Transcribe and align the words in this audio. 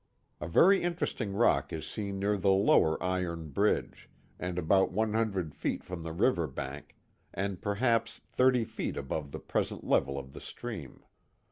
A 0.39 0.47
very 0.47 0.81
interesting 0.81 1.31
rock 1.35 1.71
is 1.71 1.85
seen 1.85 2.17
near 2.17 2.35
the 2.35 2.49
lower 2.49 2.97
iron 3.03 3.49
bridge, 3.51 4.09
and 4.39 4.57
about 4.57 4.91
one 4.91 5.13
hundred 5.13 5.53
feet 5.53 5.83
from 5.83 6.01
the 6.01 6.11
river 6.11 6.47
bank, 6.47 6.95
and 7.31 7.61
perhaps 7.61 8.19
thirty 8.33 8.63
feet 8.65 8.97
above 8.97 9.31
the 9.31 9.37
present 9.39 9.83
level 9.83 10.17
of 10.17 10.33
the 10.33 10.41
stream. 10.41 11.03